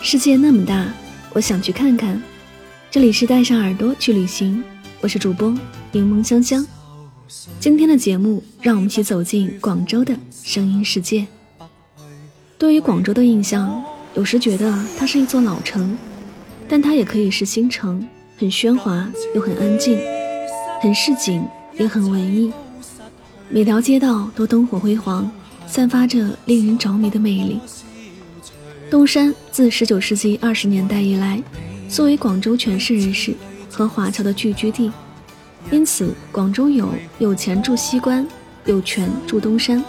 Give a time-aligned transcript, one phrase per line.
[0.00, 0.86] 世界那么大，
[1.32, 2.20] 我想去看看。
[2.90, 4.62] 这里是带上耳朵去旅行，
[5.00, 5.52] 我是主播
[5.90, 6.64] 柠檬香香。
[7.58, 11.26] 今天的节目，让我们一起走进广州的声音世界。
[12.56, 13.82] 对于广州的印象，
[14.14, 15.98] 有时觉得它是一座老城，
[16.68, 18.06] 但它也可以是新城，
[18.38, 19.98] 很喧哗又很安静，
[20.80, 21.44] 很市井
[21.76, 22.52] 也很文艺。
[23.48, 25.30] 每条街道都灯火辉煌，
[25.66, 27.60] 散发着令人着迷的魅力。
[28.90, 31.42] 东山自十九世纪二十年代以来，
[31.90, 33.34] 作为广州权势人士
[33.70, 34.90] 和华侨的聚居地，
[35.70, 36.88] 因此广州有
[37.20, 38.26] “有钱住西关，
[38.64, 39.84] 有权住东山，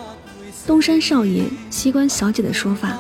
[0.68, 3.00] 东山少爷，西关小姐”的说法。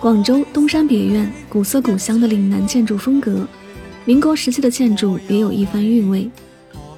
[0.00, 3.48] 广州东山别院古色古香的岭南建筑风格，
[4.04, 6.30] 民国时期的建筑也有一番韵味，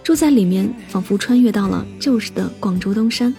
[0.03, 3.35] 住在里面仿佛穿越到了旧时的广州东山。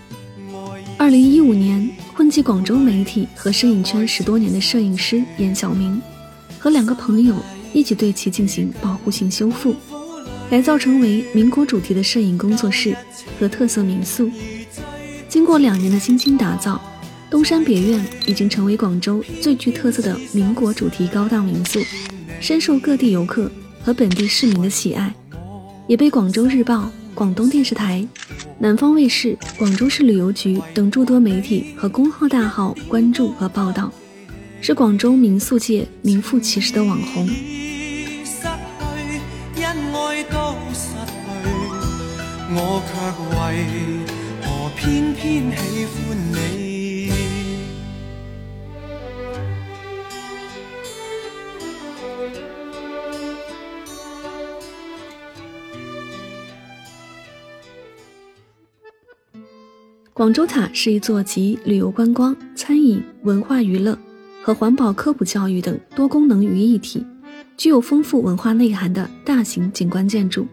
[0.98, 1.88] 二零一五年。
[2.18, 6.02] 混迹广州媒体和摄影圈十多年的摄影师严晓明，
[6.58, 7.36] 和两个朋友
[7.74, 9.76] 一起对其进行保护性修复，
[10.50, 12.98] 改造成为民国主题的摄影工作室
[13.40, 14.32] 和特色民宿。
[15.30, 16.82] 经过两年的精心打造，
[17.30, 21.80] 东山别院已经成为广州最具特色的民国主题高档民宿，
[22.42, 23.48] 深受各地游客
[23.84, 25.14] 和本地市民的喜爱，
[25.86, 26.90] 也被广州日报。
[27.18, 28.08] 广东电视台、
[28.60, 33.92] 南方卫视、广州市旅游局等诸多媒体和公号大号关注和报道，
[34.62, 37.28] 是广州民宿界名副其实的网红。
[42.54, 42.94] 我却
[43.34, 43.66] 为
[44.44, 46.57] 何偏偏喜欢你？
[60.18, 63.96] 广州塔是一座集旅游观光、餐饮、文化娱乐
[64.42, 67.06] 和环保科普教育等多功能于一体，
[67.56, 70.48] 具有丰富文化内涵的大型景观建筑。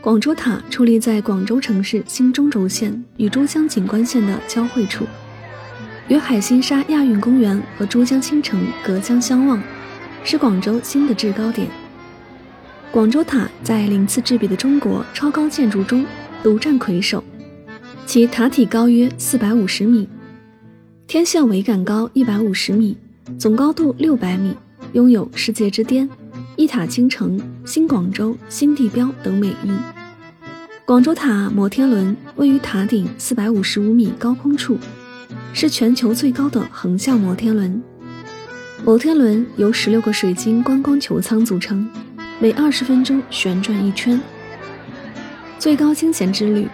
[0.00, 5.04] 广州塔矗立在广州城市新中轴线与珠江景观线的交汇处，
[6.06, 9.60] 与海心沙亚运公园和珠江新城隔江相望，
[10.22, 11.66] 是广州新的制高点。
[12.92, 16.06] 广州塔在鳞次栉比的中国超高建筑中
[16.44, 17.24] 独占魁首。
[18.04, 20.06] 其塔体高约四百五十米，
[21.06, 22.96] 天线桅杆高一百五十米，
[23.38, 24.54] 总高度六百米，
[24.92, 26.08] 拥有“世界之巅
[26.56, 29.70] ”“一塔倾城”“新广州”“新地标”等美誉。
[30.84, 34.76] 广州塔摩天轮位于塔顶四百五十五米高空处，
[35.54, 37.82] 是全球最高的横向摩天轮。
[38.84, 41.88] 摩天轮由十六个水晶观光球舱组成，
[42.40, 44.20] 每二十分钟旋转一圈。
[45.58, 46.68] 最高惊险之旅。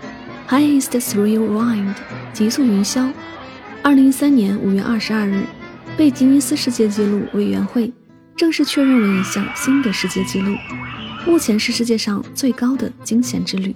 [0.48, 1.94] Highest Thrill Ride，
[2.32, 3.12] 极速云霄，
[3.82, 5.42] 二零一三年五月二十二日，
[5.94, 7.92] 被吉尼斯世界纪录委员会
[8.34, 10.56] 正式确认为一项新的世界纪录，
[11.26, 13.74] 目前是世界上最高的惊险之旅。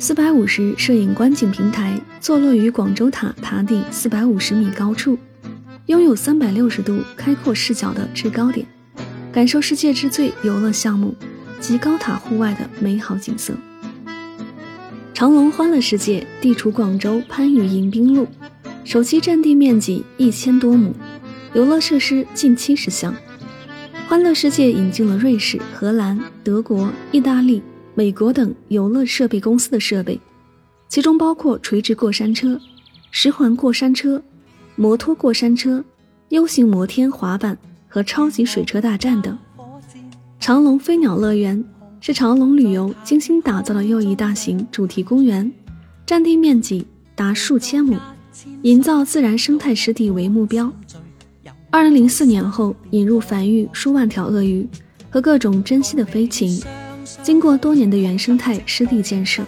[0.00, 5.16] 四百五十摄影观景平台坐落于广州塔塔顶四百五十米高处，
[5.86, 8.66] 拥有三百六十度开阔视角的制高点，
[9.32, 11.14] 感受世界之最游乐项目
[11.60, 13.54] 及高塔户外的美好景色。
[15.16, 18.26] 长隆欢乐世界地处广州番禺迎宾路，
[18.84, 20.92] 首期占地面积一千多亩，
[21.54, 23.14] 游乐设施近七十项。
[24.06, 27.62] 欢乐世界引进了瑞士、荷兰、德国、意大利。
[27.94, 30.20] 美国等游乐设备公司的设备，
[30.86, 32.60] 其中包括垂直过山车、
[33.10, 34.22] 十环过山车、
[34.74, 35.82] 摩托过山车、
[36.28, 37.56] U 型摩天滑板
[37.88, 39.38] 和超级水车大战等。
[40.38, 41.64] 长隆飞鸟乐园
[42.06, 45.50] 是长隆旅游精心打造的又一大型主题公园，
[46.06, 46.86] 占地面积
[47.16, 47.98] 达数千亩，
[48.62, 50.72] 营造自然生态湿地为目标。
[51.68, 54.64] 二零零四年后，引入繁育数万条鳄鱼
[55.10, 56.62] 和各种珍稀的飞禽。
[57.24, 59.44] 经过多年的原生态湿地建设，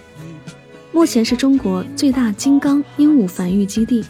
[0.90, 4.04] 目前是中国最大金刚鹦鹉繁育基地，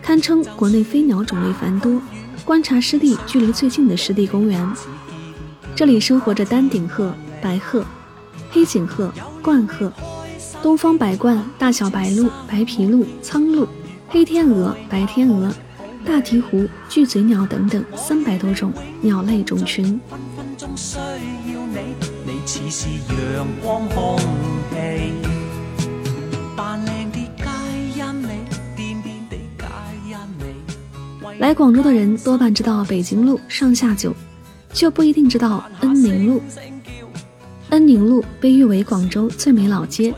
[0.00, 2.00] 堪称国内飞鸟种类繁多、
[2.42, 4.66] 观察湿地距离最近的湿地公园。
[5.76, 7.84] 这里生活着丹顶鹤、白鹤、
[8.52, 9.12] 黑颈鹤、
[9.42, 9.92] 冠鹤、
[10.62, 13.66] 东方白冠、大小白鹭、白皮鹭、苍鹭、
[14.08, 15.52] 黑天鹅、白天鹅、
[16.06, 20.00] 大鹈鹕、巨嘴鸟等等三百多种鸟类种群。
[31.38, 34.14] 来广州的人多半知道北京路、上下九，
[34.72, 36.40] 却不一定知道恩宁路。
[37.72, 40.14] 恩宁路被誉为广州最美老街，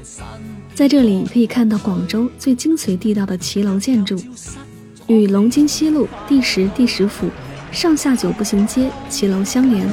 [0.75, 4.21] 在这里可以看到广州最精髓地道的骑楼建筑，
[5.07, 7.31] 与龙津西路第十、第十府、
[7.71, 9.89] 上下九步行街骑楼相连。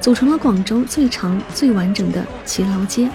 [0.00, 3.08] 组成了广州最长、最完整的骑楼街。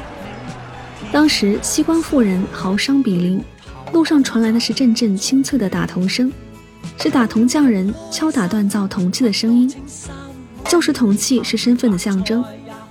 [1.12, 3.42] 当时西关妇人豪商比邻，
[3.94, 6.32] 路上传来的是阵阵清脆的打铜声，
[6.98, 9.74] 是打铜匠人敲打锻造铜器的声音。
[10.66, 12.44] 旧时铜器是身份的象征，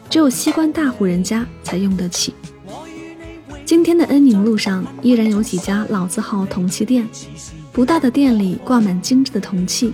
[0.08, 2.34] 只有西关大户人家才用得起。
[3.64, 7.08] 今天的恩宁路上依然有几家老字号铜器店，
[7.72, 9.92] 不大的店里挂满精致的铜器，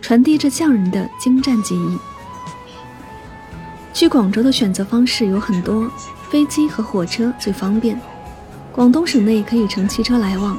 [0.00, 1.98] 传递着匠人的精湛技艺。
[3.92, 5.90] 去广州的选择方式有很多，
[6.30, 8.00] 飞机和火车最方便。
[8.72, 10.56] 广东省内可以乘汽车来往，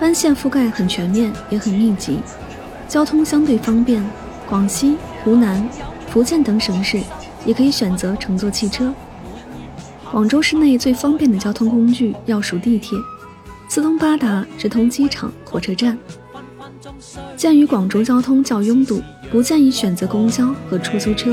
[0.00, 2.18] 班线覆盖很全面，也很密集，
[2.88, 4.02] 交通相对方便。
[4.48, 5.68] 广西、湖南、
[6.08, 7.00] 福建等省市
[7.44, 8.92] 也可以选择乘坐汽车。
[10.10, 12.96] 广州市内最方便的交通工具要数地铁，
[13.68, 15.98] 四通八达，直通机场、火车站。
[17.36, 21.30] 鉴于广州交通较拥堵，不建议选择公交和出租车。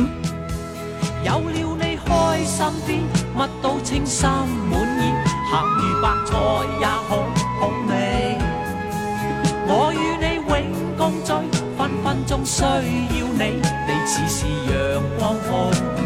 [1.24, 3.00] 有了你开心啲，
[3.38, 4.28] 乜都称心
[4.72, 5.14] 满意，
[5.52, 6.31] 咸鱼白菜
[6.80, 7.10] 也好
[7.60, 8.38] 好味。
[9.68, 10.52] 我与你永
[10.98, 11.30] 共聚，
[11.78, 16.00] 分分钟需要你，你似是阳光空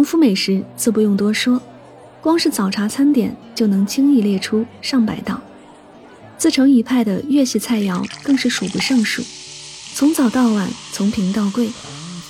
[0.00, 1.60] 广府美食自不用多说，
[2.22, 5.38] 光是早茶餐点就能轻易列出上百道，
[6.38, 9.22] 自成一派的粤系菜肴更是数不胜数。
[9.94, 11.68] 从早到晚，从平到贵，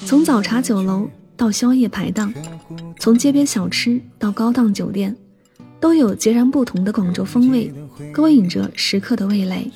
[0.05, 2.35] 从早茶酒楼到宵夜排档，
[2.99, 5.17] 从街边小吃到高档酒店，
[5.79, 7.73] 都有截然不同的广州风味，
[8.13, 9.71] 勾引着食客的味蕾。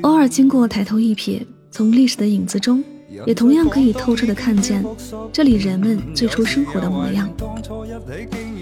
[0.00, 2.82] 偶尔经过，抬头一瞥，从历史的影子中。
[3.26, 4.84] 也同样可以透彻的看见
[5.32, 7.28] 这里人们最初生活的模样。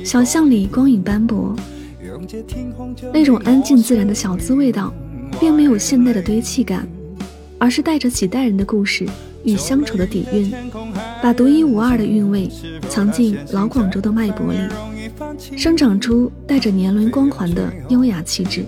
[0.04, 1.54] 小巷里光影斑驳，
[3.12, 4.92] 那种安静自然的小资味道，
[5.38, 6.88] 并没有现代的堆砌感，
[7.58, 9.06] 而是带着几代人的故事
[9.44, 10.50] 与乡愁的底蕴，
[11.22, 12.48] 把独一无二的韵味
[12.88, 14.58] 藏进老广州的脉搏里，
[15.56, 18.64] 生长出带着年轮光环的优雅气质。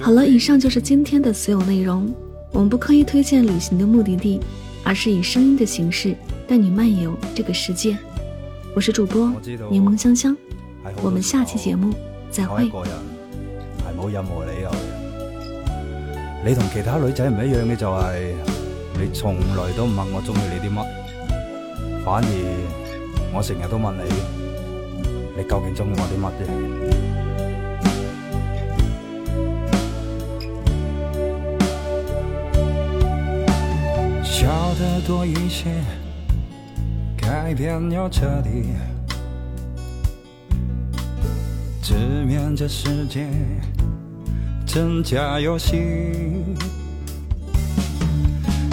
[0.00, 2.12] 好了，以上就是今天的所有内容。
[2.52, 4.40] 我们不刻意推荐旅行的目的地，
[4.82, 6.14] 而是以声音的形式
[6.46, 7.96] 带你漫游这个世界。
[8.74, 9.32] 我是主播
[9.70, 10.36] 柠檬香香，
[11.02, 11.92] 我们下期节目
[12.30, 12.66] 再会。
[12.66, 12.90] 一个人
[13.78, 14.74] 系冇任何理由嘅。
[16.46, 18.06] 你同其他女仔唔一样嘅就系，
[18.98, 20.86] 你从来都唔问我中意你啲乜，
[22.04, 22.28] 反而
[23.34, 24.02] 我成日都问你，
[25.36, 27.27] 你究竟中意我啲乜啫？
[34.78, 35.64] 的多一些，
[37.16, 38.66] 改变要彻底。
[41.82, 41.94] 直
[42.24, 43.26] 面这世界
[44.64, 45.76] 真假游戏。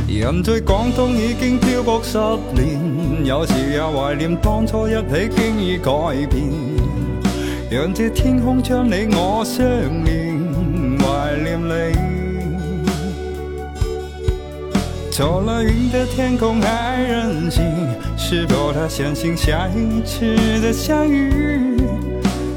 [0.08, 2.20] 人在广东已经漂泊十
[2.54, 5.92] 年，有时也怀念当初一起经已改
[6.28, 6.44] 变。
[7.72, 9.66] 让这天空将你我相
[10.04, 10.40] 连，
[11.00, 12.05] 怀念你。
[15.18, 17.64] 走了云的天空还任性，
[18.18, 21.80] 是否他相信下一次的相遇？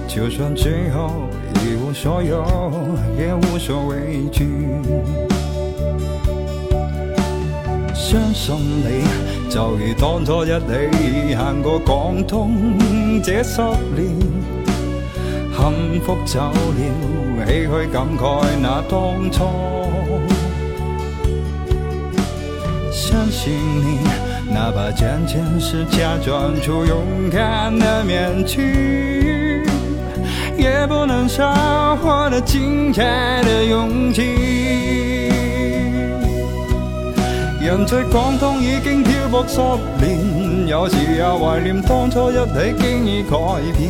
[0.09, 1.29] 就算最后
[1.63, 2.45] 一无所有，
[3.17, 4.67] 也无所畏惧。
[7.95, 9.05] 相信你，
[9.49, 10.49] 就如当初一
[11.29, 13.63] 起行过广东这十
[13.95, 14.19] 年，
[15.57, 19.45] 幸福走了，唏嘘感慨那当初。
[23.11, 24.01] 相信你，
[24.53, 29.65] 哪怕渐渐是假装出勇敢的面具，
[30.59, 35.33] 也不能少获得精彩的勇气。
[37.63, 39.59] 人在广东已经漂泊十
[40.05, 43.39] 年，有时也怀念当初一起经已改
[43.79, 43.89] 变。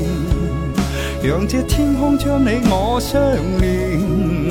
[1.24, 3.20] 让这天空将你我相
[3.60, 3.98] 连，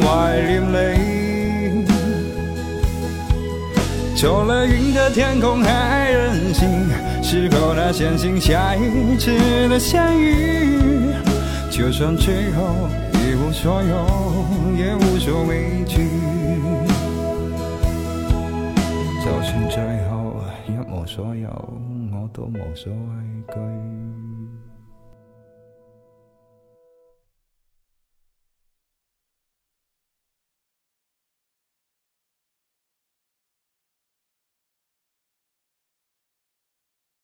[0.01, 1.16] 怀念你。
[4.17, 6.67] 走了云的天空还任性，
[7.21, 9.29] 是否他相信下一次
[9.69, 11.13] 的相遇？
[11.69, 14.45] 就算最后一无所有，
[14.75, 16.09] 也无所畏惧。
[19.24, 20.33] 就算最后
[20.67, 21.50] 一无所有，
[22.12, 24.06] 我都无所畏惧。